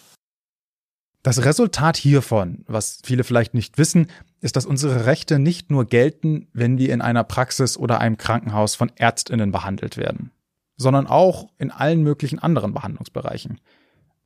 Das 1.23 1.45
Resultat 1.45 1.97
hiervon, 1.97 2.65
was 2.67 2.99
viele 3.05 3.23
vielleicht 3.23 3.55
nicht 3.55 3.79
wissen, 3.79 4.09
ist, 4.41 4.57
dass 4.57 4.67
unsere 4.67 5.07
Rechte 5.07 5.39
nicht 5.39 5.71
nur 5.71 5.85
gelten, 5.85 6.49
wenn 6.53 6.79
wir 6.79 6.93
in 6.93 7.01
einer 7.01 7.23
Praxis 7.23 7.77
oder 7.77 8.01
einem 8.01 8.17
Krankenhaus 8.17 8.75
von 8.75 8.91
Ärztinnen 8.97 9.53
behandelt 9.53 9.97
werden, 9.97 10.33
sondern 10.77 11.07
auch 11.07 11.49
in 11.59 11.71
allen 11.71 12.03
möglichen 12.03 12.41
anderen 12.41 12.75
Behandlungsbereichen. 12.75 13.61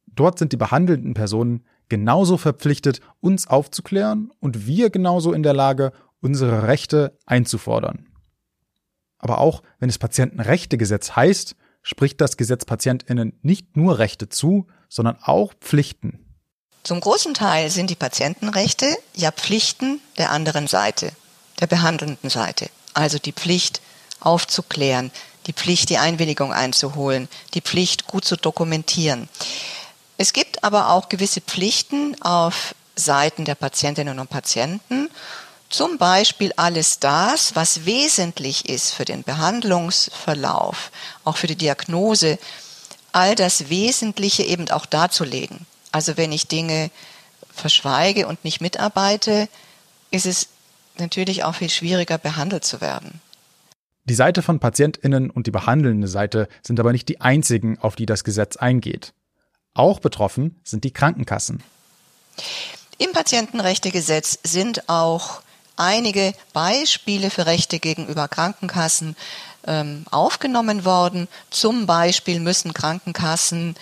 Dort 0.06 0.38
sind 0.38 0.52
die 0.52 0.56
behandelnden 0.56 1.12
Personen 1.12 1.64
genauso 1.90 2.38
verpflichtet, 2.38 3.00
uns 3.20 3.46
aufzuklären 3.46 4.32
und 4.40 4.66
wir 4.66 4.88
genauso 4.88 5.34
in 5.34 5.42
der 5.42 5.52
Lage, 5.52 5.92
unsere 6.26 6.66
Rechte 6.66 7.16
einzufordern. 7.24 8.06
Aber 9.18 9.38
auch 9.38 9.62
wenn 9.78 9.88
es 9.88 9.98
Patientenrechtegesetz 9.98 11.12
heißt, 11.16 11.56
spricht 11.82 12.20
das 12.20 12.36
Gesetz 12.36 12.64
PatientInnen 12.64 13.38
nicht 13.42 13.76
nur 13.76 13.98
Rechte 13.98 14.28
zu, 14.28 14.66
sondern 14.88 15.16
auch 15.22 15.54
Pflichten. 15.60 16.26
Zum 16.82 17.00
großen 17.00 17.32
Teil 17.32 17.70
sind 17.70 17.90
die 17.90 17.96
Patientenrechte 17.96 18.86
ja 19.14 19.30
Pflichten 19.30 20.00
der 20.18 20.30
anderen 20.30 20.66
Seite, 20.66 21.12
der 21.60 21.66
behandelnden 21.66 22.28
Seite. 22.28 22.68
Also 22.92 23.18
die 23.18 23.32
Pflicht 23.32 23.80
aufzuklären, 24.20 25.10
die 25.46 25.52
Pflicht, 25.52 25.90
die 25.90 25.98
Einwilligung 25.98 26.52
einzuholen, 26.52 27.28
die 27.54 27.60
Pflicht, 27.60 28.06
gut 28.06 28.24
zu 28.24 28.36
dokumentieren. 28.36 29.28
Es 30.18 30.32
gibt 30.32 30.64
aber 30.64 30.90
auch 30.90 31.08
gewisse 31.08 31.40
Pflichten 31.40 32.20
auf 32.20 32.74
Seiten 32.96 33.44
der 33.44 33.54
Patientinnen 33.54 34.18
und 34.18 34.30
Patienten, 34.30 35.08
zum 35.68 35.98
Beispiel 35.98 36.52
alles 36.56 37.00
das, 37.00 37.56
was 37.56 37.84
wesentlich 37.84 38.68
ist 38.68 38.92
für 38.92 39.04
den 39.04 39.22
Behandlungsverlauf, 39.22 40.90
auch 41.24 41.36
für 41.36 41.46
die 41.46 41.56
Diagnose, 41.56 42.38
all 43.12 43.34
das 43.34 43.68
Wesentliche 43.68 44.42
eben 44.44 44.70
auch 44.70 44.86
darzulegen. 44.86 45.66
Also 45.92 46.16
wenn 46.16 46.32
ich 46.32 46.46
Dinge 46.46 46.90
verschweige 47.52 48.26
und 48.26 48.44
nicht 48.44 48.60
mitarbeite, 48.60 49.48
ist 50.10 50.26
es 50.26 50.48
natürlich 50.98 51.44
auch 51.44 51.54
viel 51.54 51.70
schwieriger 51.70 52.18
behandelt 52.18 52.64
zu 52.64 52.80
werden. 52.80 53.20
Die 54.04 54.14
Seite 54.14 54.42
von 54.42 54.60
Patientinnen 54.60 55.30
und 55.30 55.48
die 55.48 55.50
behandelnde 55.50 56.06
Seite 56.06 56.48
sind 56.62 56.78
aber 56.78 56.92
nicht 56.92 57.08
die 57.08 57.20
einzigen, 57.20 57.78
auf 57.80 57.96
die 57.96 58.06
das 58.06 58.22
Gesetz 58.22 58.56
eingeht. 58.56 59.12
Auch 59.74 59.98
betroffen 59.98 60.60
sind 60.62 60.84
die 60.84 60.92
Krankenkassen. 60.92 61.62
Im 62.98 63.12
Patientenrechtegesetz 63.12 64.38
sind 64.44 64.88
auch 64.88 65.42
einige 65.76 66.32
Beispiele 66.52 67.30
für 67.30 67.46
Rechte 67.46 67.78
gegenüber 67.78 68.28
Krankenkassen 68.28 69.16
ähm, 69.66 70.04
aufgenommen 70.10 70.84
worden. 70.84 71.28
Zum 71.50 71.86
Beispiel 71.86 72.40
müssen 72.40 72.72
Krankenkassen 72.72 73.76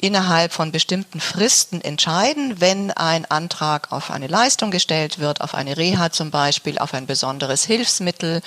innerhalb 0.00 0.52
von 0.52 0.70
bestimmten 0.70 1.20
Fristen 1.20 1.80
entscheiden, 1.80 2.60
wenn 2.60 2.92
ein 2.92 3.24
Antrag 3.28 3.90
auf 3.90 4.10
eine 4.10 4.28
Leistung 4.28 4.70
gestellt 4.70 5.18
wird, 5.18 5.40
auf 5.40 5.54
eine 5.54 5.76
Reha 5.76 6.10
zum 6.10 6.30
Beispiel, 6.30 6.78
auf 6.78 6.94
ein 6.94 7.06
besonderes 7.06 7.64
Hilfsmittel, 7.64 8.40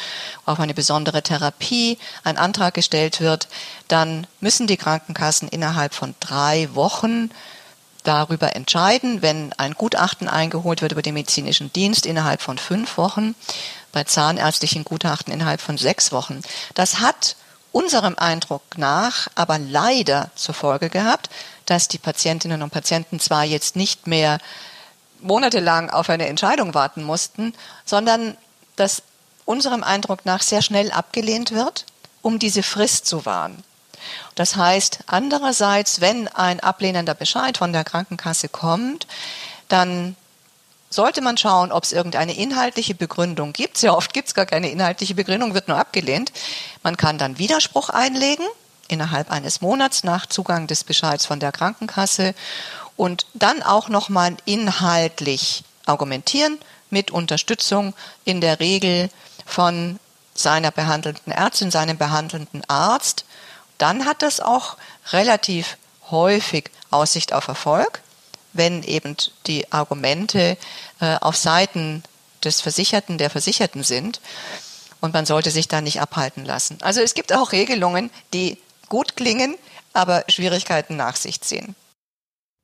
auf 0.45 0.59
eine 0.59 0.73
besondere 0.73 1.21
Therapie, 1.21 1.97
ein 2.23 2.37
Antrag 2.37 2.73
gestellt 2.73 3.19
wird, 3.19 3.49
dann 3.89 4.27
müssen 4.39 4.65
die 4.65 4.77
Krankenkassen 4.77 5.49
innerhalb 5.49 5.93
von 5.93 6.15
drei 6.21 6.69
Wochen 6.73 7.29
darüber 8.03 8.55
entscheiden, 8.55 9.21
wenn 9.21 9.53
ein 9.53 9.73
Gutachten 9.73 10.27
eingeholt 10.27 10.81
wird 10.81 10.91
über 10.91 11.01
den 11.01 11.13
medizinischen 11.13 11.71
Dienst 11.73 12.05
innerhalb 12.05 12.41
von 12.41 12.57
fünf 12.57 12.97
Wochen, 12.97 13.35
bei 13.91 14.03
zahnärztlichen 14.03 14.83
Gutachten 14.83 15.33
innerhalb 15.33 15.61
von 15.61 15.77
sechs 15.77 16.11
Wochen. 16.11 16.41
Das 16.73 16.99
hat 16.99 17.35
unserem 17.71 18.15
Eindruck 18.17 18.63
nach 18.77 19.27
aber 19.35 19.59
leider 19.59 20.31
zur 20.35 20.55
Folge 20.55 20.89
gehabt, 20.89 21.29
dass 21.65 21.87
die 21.87 21.97
Patientinnen 21.97 22.61
und 22.61 22.71
Patienten 22.71 23.19
zwar 23.19 23.43
jetzt 23.43 23.75
nicht 23.75 24.07
mehr 24.07 24.39
monatelang 25.21 25.89
auf 25.89 26.09
eine 26.09 26.27
Entscheidung 26.27 26.73
warten 26.73 27.03
mussten, 27.03 27.53
sondern 27.85 28.35
dass 28.75 29.03
unserem 29.45 29.83
Eindruck 29.83 30.25
nach 30.25 30.41
sehr 30.41 30.61
schnell 30.61 30.91
abgelehnt 30.91 31.51
wird, 31.51 31.85
um 32.21 32.39
diese 32.39 32.63
Frist 32.63 33.05
zu 33.05 33.25
wahren. 33.25 33.63
Das 34.35 34.55
heißt, 34.55 34.99
andererseits, 35.07 36.01
wenn 36.01 36.27
ein 36.27 36.59
ablehnender 36.59 37.13
Bescheid 37.13 37.57
von 37.57 37.73
der 37.73 37.83
Krankenkasse 37.83 38.49
kommt, 38.49 39.07
dann 39.67 40.15
sollte 40.89 41.21
man 41.21 41.37
schauen, 41.37 41.71
ob 41.71 41.83
es 41.83 41.93
irgendeine 41.93 42.35
inhaltliche 42.35 42.93
Begründung 42.93 43.53
gibt. 43.53 43.77
Sehr 43.77 43.95
oft 43.95 44.13
gibt 44.13 44.27
es 44.27 44.33
gar 44.33 44.45
keine 44.45 44.69
inhaltliche 44.69 45.15
Begründung, 45.15 45.53
wird 45.53 45.67
nur 45.67 45.77
abgelehnt. 45.77 46.31
Man 46.83 46.97
kann 46.97 47.17
dann 47.17 47.37
Widerspruch 47.37 47.89
einlegen 47.89 48.45
innerhalb 48.89 49.31
eines 49.31 49.61
Monats 49.61 50.03
nach 50.03 50.25
Zugang 50.25 50.67
des 50.67 50.83
Bescheids 50.83 51.25
von 51.25 51.39
der 51.39 51.53
Krankenkasse 51.53 52.35
und 52.97 53.25
dann 53.33 53.63
auch 53.63 53.87
nochmal 53.87 54.35
inhaltlich 54.45 55.63
argumentieren 55.85 56.59
mit 56.89 57.09
Unterstützung 57.09 57.93
in 58.25 58.41
der 58.41 58.59
Regel 58.59 59.09
von 59.45 59.97
seiner 60.33 60.71
behandelnden 60.71 61.31
Ärztin, 61.31 61.71
seinem 61.71 61.97
behandelnden 61.97 62.63
Arzt. 62.67 63.25
Dann 63.81 64.05
hat 64.05 64.21
das 64.21 64.39
auch 64.39 64.77
relativ 65.11 65.77
häufig 66.09 66.69
Aussicht 66.89 67.33
auf 67.33 67.47
Erfolg 67.47 68.01
wenn 68.53 68.83
eben 68.83 69.15
die 69.47 69.71
Argumente 69.71 70.57
äh, 70.99 71.15
auf 71.19 71.35
Seiten 71.35 72.03
des 72.43 72.61
Versicherten, 72.61 73.17
der 73.17 73.29
Versicherten 73.29 73.83
sind. 73.83 74.21
Und 74.99 75.13
man 75.13 75.25
sollte 75.25 75.49
sich 75.49 75.67
da 75.67 75.81
nicht 75.81 76.01
abhalten 76.01 76.45
lassen. 76.45 76.77
Also 76.81 77.01
es 77.01 77.13
gibt 77.13 77.33
auch 77.33 77.51
Regelungen, 77.51 78.11
die 78.33 78.57
gut 78.87 79.15
klingen, 79.15 79.55
aber 79.93 80.23
Schwierigkeiten 80.27 80.95
nach 80.95 81.15
sich 81.15 81.41
ziehen. 81.41 81.75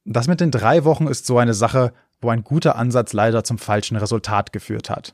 Das 0.06 0.28
mit 0.28 0.40
den 0.40 0.52
drei 0.52 0.84
Wochen 0.84 1.08
ist 1.08 1.26
so 1.26 1.38
eine 1.38 1.54
Sache, 1.54 1.94
wo 2.22 2.30
ein 2.30 2.44
guter 2.44 2.76
Ansatz 2.76 3.14
leider 3.14 3.44
zum 3.44 3.58
falschen 3.58 3.98
Resultat 3.98 4.54
geführt 4.54 4.90
hat. 4.90 5.14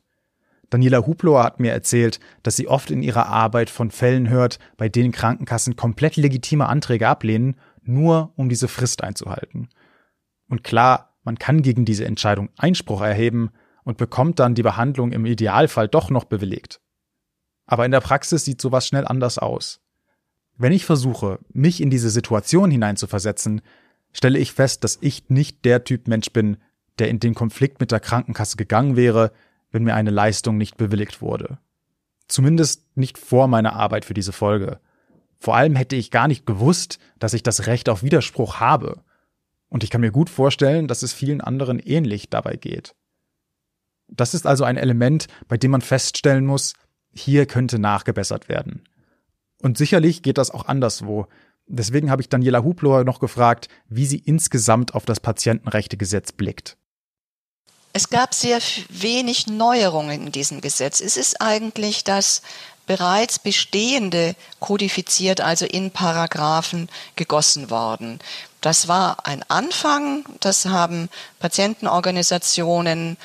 Daniela 0.74 1.06
Hubloer 1.06 1.44
hat 1.44 1.60
mir 1.60 1.72
erzählt, 1.72 2.20
dass 2.42 2.56
sie 2.56 2.68
oft 2.68 2.90
in 2.90 3.04
ihrer 3.04 3.28
Arbeit 3.28 3.70
von 3.70 3.92
Fällen 3.92 4.28
hört, 4.28 4.58
bei 4.76 4.90
denen 4.90 5.12
Krankenkassen 5.12 5.76
komplett 5.76 6.16
legitime 6.16 6.68
Anträge 6.68 7.08
ablehnen, 7.08 7.58
nur 7.84 8.34
um 8.38 8.50
diese 8.50 8.68
Frist 8.68 9.04
einzuhalten. 9.04 9.70
Und 10.50 10.64
klar, 10.64 11.16
man 11.24 11.38
kann 11.38 11.62
gegen 11.62 11.86
diese 11.86 12.06
Entscheidung 12.06 12.50
Einspruch 12.58 13.02
erheben 13.02 13.52
und 13.84 13.98
bekommt 13.98 14.40
dann 14.40 14.56
die 14.56 14.64
Behandlung 14.64 15.12
im 15.12 15.28
Idealfall 15.28 15.88
doch 15.88 16.10
noch 16.10 16.24
bewilligt. 16.24 16.82
Aber 17.68 17.86
in 17.86 17.92
der 17.92 18.02
Praxis 18.02 18.44
sieht 18.44 18.60
sowas 18.60 18.88
schnell 18.88 19.06
anders 19.06 19.38
aus. 19.38 19.80
Wenn 20.58 20.74
ich 20.74 20.86
versuche, 20.86 21.38
mich 21.50 21.82
in 21.82 21.92
diese 21.92 22.10
Situation 22.10 22.72
hineinzuversetzen, 22.72 23.62
stelle 24.12 24.40
ich 24.40 24.54
fest, 24.54 24.84
dass 24.84 24.98
ich 25.02 25.30
nicht 25.30 25.66
der 25.66 25.84
Typ 25.84 26.08
Mensch 26.08 26.32
bin, 26.32 26.58
der 26.98 27.10
in 27.10 27.20
den 27.20 27.36
Konflikt 27.36 27.80
mit 27.80 27.92
der 27.92 28.00
Krankenkasse 28.00 28.58
gegangen 28.58 28.96
wäre, 28.96 29.32
wenn 29.74 29.84
mir 29.84 29.96
eine 29.96 30.12
Leistung 30.12 30.58
nicht 30.58 30.78
bewilligt 30.78 31.22
wurde. 31.22 31.58
Zumindest 32.30 32.96
nicht 32.96 33.18
vor 33.18 33.48
meiner 33.48 33.74
Arbeit 33.74 34.06
für 34.06 34.14
diese 34.14 34.32
Folge. 34.32 34.80
Vor 35.40 35.58
allem 35.58 35.76
hätte 35.76 35.98
ich 35.98 36.10
gar 36.10 36.30
nicht 36.30 36.46
gewusst, 36.46 37.00
dass 37.20 37.34
ich 37.34 37.44
das 37.44 37.68
Recht 37.68 37.90
auf 37.90 38.04
Widerspruch 38.04 38.62
habe. 38.62 39.02
Und 39.68 39.84
ich 39.84 39.90
kann 39.90 40.02
mir 40.02 40.12
gut 40.12 40.30
vorstellen, 40.30 40.88
dass 40.88 41.04
es 41.04 41.12
vielen 41.12 41.42
anderen 41.42 41.80
ähnlich 41.80 42.30
dabei 42.30 42.56
geht. 42.56 42.96
Das 44.08 44.34
ist 44.34 44.46
also 44.46 44.64
ein 44.64 44.78
Element, 44.78 45.28
bei 45.48 45.58
dem 45.58 45.72
man 45.72 45.82
feststellen 45.82 46.46
muss, 46.46 46.76
hier 47.12 47.46
könnte 47.46 47.80
nachgebessert 47.80 48.48
werden. 48.48 48.84
Und 49.62 49.78
sicherlich 49.78 50.22
geht 50.22 50.38
das 50.38 50.52
auch 50.52 50.66
anderswo. 50.68 51.28
Deswegen 51.68 52.12
habe 52.12 52.22
ich 52.22 52.30
Daniela 52.30 52.64
Hubloer 52.64 53.04
noch 53.04 53.20
gefragt, 53.20 53.70
wie 53.88 54.06
sie 54.06 54.20
insgesamt 54.20 54.94
auf 54.94 55.06
das 55.06 55.20
Patientenrechtegesetz 55.20 56.32
blickt. 56.32 56.78
Es 57.96 58.10
gab 58.10 58.34
sehr 58.34 58.60
wenig 58.90 59.46
Neuerungen 59.46 60.26
in 60.26 60.32
diesem 60.32 60.62
Gesetz. 60.62 61.00
Es 61.00 61.16
ist 61.16 61.40
eigentlich 61.42 62.04
das 62.04 62.42
bereits 62.88 63.38
bestehende 63.38 64.36
kodifiziert, 64.60 65.42
also 65.42 65.66
in 65.66 65.92
Paragraphen 65.92 66.90
gegossen 67.16 67.70
worden. 67.70 68.20
Das 68.62 68.88
war 68.88 69.28
ein 69.28 69.44
Anfang, 69.48 70.26
das 70.40 70.66
haben 70.66 71.08
Patientenorganisationen, 71.40 73.18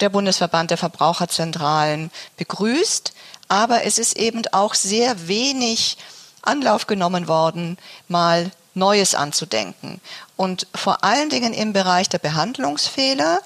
der 0.00 0.08
Bundesverband 0.08 0.72
der 0.72 0.78
Verbraucherzentralen 0.78 2.10
begrüßt, 2.36 3.14
aber 3.46 3.84
es 3.84 3.98
ist 3.98 4.16
eben 4.16 4.42
auch 4.52 4.74
sehr 4.74 5.28
wenig 5.28 5.96
Anlauf 6.42 6.86
genommen 6.88 7.28
worden, 7.28 7.78
mal 8.08 8.50
Neues 8.74 9.14
anzudenken. 9.14 10.00
Und 10.36 10.66
vor 10.74 11.02
allen 11.02 11.30
Dingen 11.30 11.54
im 11.54 11.72
Bereich 11.72 12.08
der 12.08 12.18
Behandlungsfehler 12.18 13.40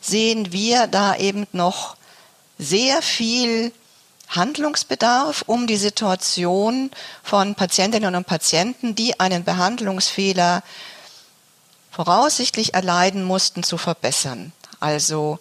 sehen 0.00 0.52
wir 0.52 0.86
da 0.86 1.16
eben 1.16 1.46
noch 1.52 1.96
sehr 2.58 3.02
viel 3.02 3.72
Handlungsbedarf, 4.28 5.44
um 5.46 5.66
die 5.66 5.76
Situation 5.76 6.90
von 7.22 7.54
Patientinnen 7.54 8.14
und 8.14 8.26
Patienten, 8.26 8.94
die 8.94 9.18
einen 9.20 9.44
Behandlungsfehler 9.44 10.62
voraussichtlich 11.90 12.74
erleiden 12.74 13.24
mussten, 13.24 13.62
zu 13.62 13.78
verbessern. 13.78 14.52
Also 14.80 15.38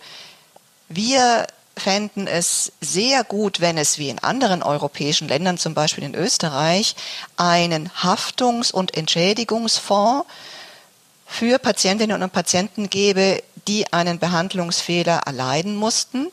wir 0.88 1.48
fänden 1.78 2.28
es 2.28 2.72
sehr 2.80 3.24
gut, 3.24 3.60
wenn 3.60 3.78
es 3.78 3.98
wie 3.98 4.10
in 4.10 4.20
anderen 4.20 4.64
europäischen 4.64 5.28
Ländern, 5.28 5.58
zum 5.58 5.74
Beispiel 5.74 6.04
in 6.04 6.16
Österreich, 6.16 6.96
einen 7.36 7.90
Haftungs- 8.02 8.72
und 8.72 8.96
Entschädigungsfonds 8.96 10.26
für 11.26 11.60
Patientinnen 11.60 12.22
und 12.22 12.32
Patienten 12.32 12.90
gäbe, 12.90 13.44
die 13.68 13.92
einen 13.92 14.20
Behandlungsfehler 14.20 15.22
erleiden 15.26 15.76
mussten. 15.76 16.28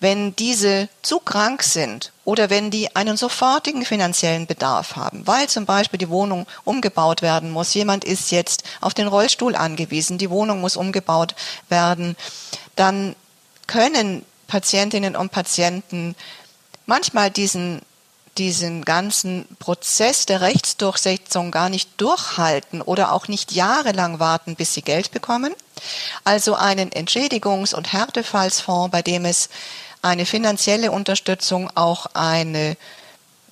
Wenn 0.00 0.36
diese 0.36 0.88
zu 1.02 1.18
krank 1.18 1.64
sind 1.64 2.12
oder 2.24 2.50
wenn 2.50 2.70
die 2.70 2.94
einen 2.94 3.16
sofortigen 3.16 3.84
finanziellen 3.84 4.46
Bedarf 4.46 4.94
haben, 4.94 5.26
weil 5.26 5.48
zum 5.48 5.66
Beispiel 5.66 5.98
die 5.98 6.08
Wohnung 6.08 6.46
umgebaut 6.64 7.20
werden 7.20 7.50
muss, 7.50 7.74
jemand 7.74 8.04
ist 8.04 8.30
jetzt 8.30 8.62
auf 8.80 8.94
den 8.94 9.08
Rollstuhl 9.08 9.56
angewiesen, 9.56 10.16
die 10.16 10.30
Wohnung 10.30 10.60
muss 10.60 10.76
umgebaut 10.76 11.34
werden, 11.68 12.16
dann 12.76 13.16
können 13.66 14.24
Patientinnen 14.46 15.16
und 15.16 15.32
Patienten 15.32 16.14
manchmal 16.86 17.30
diesen 17.30 17.82
diesen 18.38 18.84
ganzen 18.84 19.46
Prozess 19.58 20.26
der 20.26 20.40
Rechtsdurchsetzung 20.40 21.50
gar 21.50 21.68
nicht 21.68 21.90
durchhalten 22.00 22.80
oder 22.80 23.12
auch 23.12 23.28
nicht 23.28 23.52
jahrelang 23.52 24.20
warten, 24.20 24.56
bis 24.56 24.74
sie 24.74 24.82
Geld 24.82 25.10
bekommen. 25.10 25.54
Also 26.24 26.54
einen 26.54 26.90
Entschädigungs- 26.90 27.74
und 27.74 27.92
Härtefallsfonds, 27.92 28.90
bei 28.90 29.02
dem 29.02 29.24
es 29.24 29.48
eine 30.02 30.26
finanzielle 30.26 30.92
Unterstützung, 30.92 31.70
auch 31.74 32.06
eine 32.14 32.76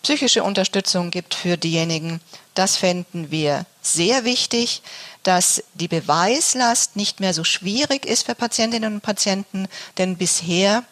psychische 0.02 0.44
Unterstützung 0.44 1.10
gibt 1.10 1.34
für 1.34 1.56
diejenigen, 1.56 2.20
das 2.54 2.76
fänden 2.76 3.30
wir 3.30 3.66
sehr 3.82 4.24
wichtig, 4.24 4.82
dass 5.24 5.64
die 5.74 5.88
Beweislast 5.88 6.94
nicht 6.94 7.18
mehr 7.18 7.34
so 7.34 7.42
schwierig 7.42 8.06
ist 8.06 8.26
für 8.26 8.36
Patientinnen 8.36 8.94
und 8.94 9.00
Patienten, 9.00 9.66
denn 9.98 10.16
bisher 10.16 10.84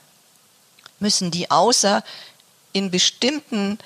müssen 0.99 1.31
die 1.31 1.51
außer 1.51 2.03
in 2.75 2.90
bestimmten 2.90 3.78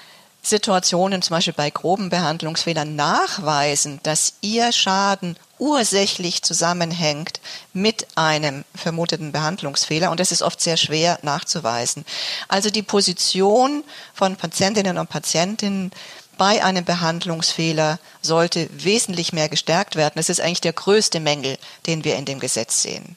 Situationen, 0.42 1.23
zum 1.23 1.37
Beispiel 1.37 1.54
bei 1.54 1.71
groben 1.71 2.11
Behandlungsfehlern, 2.11 2.97
nachweisen, 2.97 4.00
dass 4.02 4.35
ihr 4.40 4.73
Schaden 4.73 5.37
ursächlich 5.59 6.42
zusammenhängt 6.42 7.40
mit 7.73 8.07
einem 8.16 8.64
vermuteten 8.75 9.33
Behandlungsfehler. 9.33 10.11
Und 10.11 10.21
das 10.21 10.33
ist 10.33 10.42
oft 10.42 10.61
sehr 10.61 10.76
schwer 10.76 11.18
nachzuweisen. 11.23 12.04
Also 12.49 12.71
die 12.71 12.83
Position 12.83 13.85
von 14.14 14.37
Patientinnen 14.37 14.99
und 14.99 15.09
Patientinnen 15.09 15.90
bei 16.38 16.64
einem 16.64 16.85
Behandlungsfehler 16.85 17.99
sollte 18.23 18.68
wesentlich 18.73 19.33
mehr 19.33 19.49
gestärkt 19.49 19.97
werden. 19.97 20.14
Das 20.16 20.28
ist 20.28 20.40
eigentlich 20.40 20.61
der 20.61 20.73
größte 20.73 21.18
Mängel, 21.18 21.59
den 21.87 22.04
wir 22.04 22.16
in 22.16 22.25
dem 22.25 22.38
Gesetz 22.38 22.83
sehen. 22.83 23.16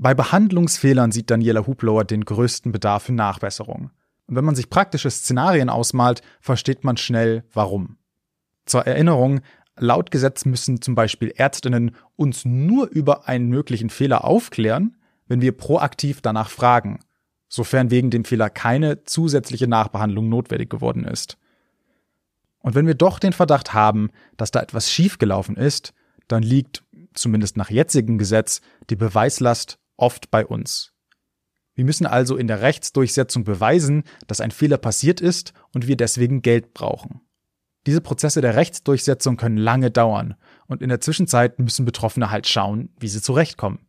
Bei 0.00 0.14
Behandlungsfehlern 0.14 1.10
sieht 1.10 1.28
Daniela 1.28 1.66
Hublower 1.66 2.04
den 2.04 2.24
größten 2.24 2.70
Bedarf 2.70 3.02
für 3.04 3.12
Nachbesserung. 3.12 3.90
Und 4.28 4.36
wenn 4.36 4.44
man 4.44 4.54
sich 4.54 4.70
praktische 4.70 5.10
Szenarien 5.10 5.70
ausmalt, 5.70 6.20
versteht 6.40 6.84
man 6.84 6.96
schnell, 6.98 7.44
warum. 7.52 7.96
Zur 8.66 8.86
Erinnerung, 8.86 9.40
laut 9.76 10.10
Gesetz 10.10 10.44
müssen 10.44 10.82
zum 10.82 10.94
Beispiel 10.94 11.32
Ärztinnen 11.34 11.96
uns 12.14 12.44
nur 12.44 12.88
über 12.88 13.26
einen 13.26 13.48
möglichen 13.48 13.88
Fehler 13.88 14.24
aufklären, 14.24 14.98
wenn 15.26 15.40
wir 15.40 15.56
proaktiv 15.56 16.20
danach 16.20 16.50
fragen, 16.50 17.00
sofern 17.48 17.90
wegen 17.90 18.10
dem 18.10 18.24
Fehler 18.24 18.50
keine 18.50 19.04
zusätzliche 19.04 19.66
Nachbehandlung 19.66 20.28
notwendig 20.28 20.68
geworden 20.68 21.04
ist. 21.04 21.38
Und 22.60 22.74
wenn 22.74 22.86
wir 22.86 22.94
doch 22.94 23.18
den 23.18 23.32
Verdacht 23.32 23.72
haben, 23.72 24.10
dass 24.36 24.50
da 24.50 24.60
etwas 24.60 24.90
schiefgelaufen 24.90 25.56
ist, 25.56 25.94
dann 26.26 26.42
liegt, 26.42 26.84
zumindest 27.14 27.56
nach 27.56 27.70
jetzigem 27.70 28.18
Gesetz, 28.18 28.60
die 28.90 28.96
Beweislast 28.96 29.78
oft 29.96 30.30
bei 30.30 30.44
uns. 30.44 30.92
Wir 31.78 31.84
müssen 31.84 32.06
also 32.06 32.36
in 32.36 32.48
der 32.48 32.60
Rechtsdurchsetzung 32.60 33.44
beweisen, 33.44 34.02
dass 34.26 34.40
ein 34.40 34.50
Fehler 34.50 34.78
passiert 34.78 35.20
ist 35.20 35.52
und 35.72 35.86
wir 35.86 35.96
deswegen 35.96 36.42
Geld 36.42 36.74
brauchen. 36.74 37.20
Diese 37.86 38.00
Prozesse 38.00 38.40
der 38.40 38.56
Rechtsdurchsetzung 38.56 39.36
können 39.36 39.58
lange 39.58 39.92
dauern 39.92 40.34
und 40.66 40.82
in 40.82 40.88
der 40.88 41.00
Zwischenzeit 41.00 41.60
müssen 41.60 41.84
Betroffene 41.84 42.32
halt 42.32 42.48
schauen, 42.48 42.88
wie 42.98 43.06
sie 43.06 43.22
zurechtkommen. 43.22 43.86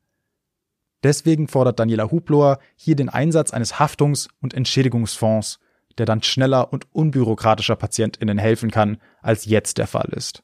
Deswegen 1.01 1.48
fordert 1.48 1.79
Daniela 1.79 2.12
Hubloer 2.12 2.60
hier 2.75 2.96
den 2.96 3.10
Einsatz 3.10 3.50
eines 3.50 3.79
Haftungs- 3.79 4.29
und 4.39 4.53
Entschädigungsfonds, 4.53 5.58
der 5.98 6.05
dann 6.05 6.22
schneller 6.22 6.72
und 6.72 6.86
unbürokratischer 6.93 7.75
PatientInnen 7.75 8.38
helfen 8.38 8.69
kann, 8.69 9.00
als 9.24 9.46
jetzt 9.46 9.79
der 9.79 9.88
Fall 9.88 10.10
ist. 10.15 10.43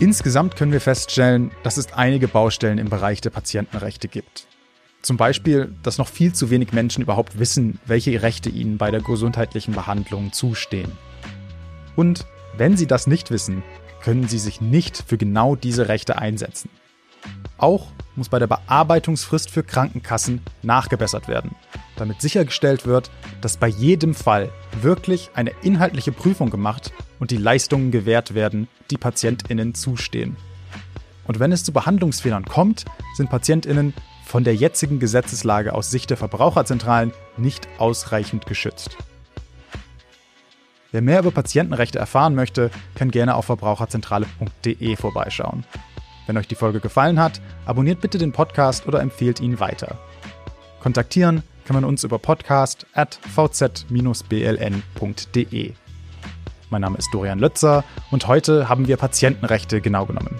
Insgesamt 0.00 0.54
können 0.54 0.70
wir 0.70 0.80
feststellen, 0.80 1.50
dass 1.64 1.76
es 1.76 1.92
einige 1.92 2.28
Baustellen 2.28 2.78
im 2.78 2.88
Bereich 2.88 3.20
der 3.20 3.30
Patientenrechte 3.30 4.06
gibt. 4.06 4.46
Zum 5.02 5.16
Beispiel, 5.16 5.74
dass 5.82 5.98
noch 5.98 6.06
viel 6.06 6.32
zu 6.32 6.50
wenig 6.50 6.72
Menschen 6.72 7.02
überhaupt 7.02 7.40
wissen, 7.40 7.80
welche 7.84 8.22
Rechte 8.22 8.48
ihnen 8.48 8.78
bei 8.78 8.92
der 8.92 9.00
gesundheitlichen 9.00 9.74
Behandlung 9.74 10.32
zustehen. 10.32 10.92
Und 11.96 12.26
wenn 12.56 12.76
sie 12.76 12.86
das 12.86 13.08
nicht 13.08 13.32
wissen, 13.32 13.64
können 14.00 14.28
sie 14.28 14.38
sich 14.38 14.60
nicht 14.60 15.02
für 15.04 15.18
genau 15.18 15.56
diese 15.56 15.88
Rechte 15.88 16.16
einsetzen. 16.16 16.70
Auch 17.56 17.88
muss 18.14 18.28
bei 18.28 18.38
der 18.38 18.46
Bearbeitungsfrist 18.46 19.50
für 19.50 19.64
Krankenkassen 19.64 20.42
nachgebessert 20.62 21.26
werden, 21.26 21.56
damit 21.96 22.20
sichergestellt 22.20 22.86
wird, 22.86 23.10
dass 23.40 23.56
bei 23.56 23.66
jedem 23.66 24.14
Fall 24.14 24.50
wirklich 24.80 25.30
eine 25.34 25.50
inhaltliche 25.62 26.12
Prüfung 26.12 26.50
gemacht 26.50 26.92
und 27.18 27.30
die 27.30 27.36
Leistungen 27.36 27.90
gewährt 27.90 28.34
werden, 28.34 28.68
die 28.90 28.96
Patientinnen 28.96 29.74
zustehen. 29.74 30.36
Und 31.26 31.40
wenn 31.40 31.52
es 31.52 31.64
zu 31.64 31.72
Behandlungsfehlern 31.72 32.44
kommt, 32.44 32.84
sind 33.16 33.30
Patientinnen 33.30 33.92
von 34.24 34.44
der 34.44 34.54
jetzigen 34.54 34.98
Gesetzeslage 34.98 35.74
aus 35.74 35.90
Sicht 35.90 36.10
der 36.10 36.16
Verbraucherzentralen 36.16 37.12
nicht 37.36 37.68
ausreichend 37.78 38.46
geschützt. 38.46 38.96
Wer 40.90 41.02
mehr 41.02 41.20
über 41.20 41.30
Patientenrechte 41.30 41.98
erfahren 41.98 42.34
möchte, 42.34 42.70
kann 42.94 43.10
gerne 43.10 43.34
auf 43.34 43.44
verbraucherzentrale.de 43.44 44.96
vorbeischauen. 44.96 45.64
Wenn 46.26 46.38
euch 46.38 46.48
die 46.48 46.54
Folge 46.54 46.80
gefallen 46.80 47.20
hat, 47.20 47.40
abonniert 47.66 48.00
bitte 48.00 48.18
den 48.18 48.32
Podcast 48.32 48.86
oder 48.86 49.00
empfehlt 49.00 49.40
ihn 49.40 49.60
weiter. 49.60 49.98
Kontaktieren 50.80 51.42
kann 51.66 51.74
man 51.74 51.84
uns 51.84 52.04
über 52.04 52.18
podcast 52.18 52.86
at 52.94 53.18
vz-bln.de. 53.34 53.88
Mein 56.70 56.82
Name 56.82 56.98
ist 56.98 57.08
Dorian 57.12 57.38
Lötzer 57.38 57.82
und 58.10 58.28
heute 58.28 58.68
haben 58.68 58.86
wir 58.88 58.96
Patientenrechte 58.96 59.80
genau 59.80 60.04
genommen. 60.04 60.38